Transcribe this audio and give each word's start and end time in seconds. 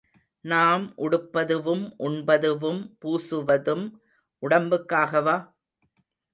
நாம் 0.45 0.85
உடுப்பதுவும், 0.97 1.83
உண்பதுவும், 1.99 2.81
பூசுவதும் 3.01 3.85
உடம்புக்காகவா? 4.43 5.37